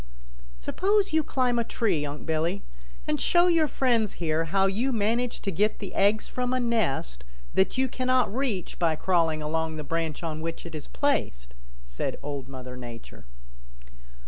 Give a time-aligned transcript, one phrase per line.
[0.57, 2.63] "Suppose you climb a tree, Unc' Billy,
[3.07, 7.23] and show your friends here how you manage to get the eggs from a nest
[7.53, 11.53] that you cannot reach by crawling along the branch on which it is placed,"
[11.85, 13.25] said Old Mother Nature.